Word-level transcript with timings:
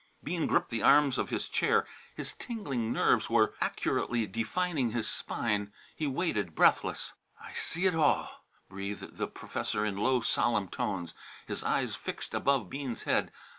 Bean 0.23 0.47
gripped 0.47 0.71
the 0.71 0.81
arms 0.81 1.19
of 1.19 1.29
his 1.29 1.47
chair. 1.47 1.85
His 2.15 2.33
tingling 2.33 2.91
nerves 2.91 3.29
were 3.29 3.53
accurately 3.61 4.25
defining 4.25 4.89
his 4.93 5.07
spine. 5.07 5.71
He 5.95 6.07
waited, 6.07 6.55
breathless. 6.55 7.13
"I 7.39 7.53
see 7.53 7.85
it 7.85 7.93
all," 7.93 8.43
breathed 8.67 9.17
the 9.17 9.27
professor 9.27 9.85
in 9.85 9.95
low, 9.97 10.21
solemn 10.21 10.69
tones, 10.69 11.13
his 11.45 11.63
eyes 11.63 11.95
fixed 11.95 12.33
above 12.33 12.67
Bean's 12.67 13.03
head. 13.03 13.31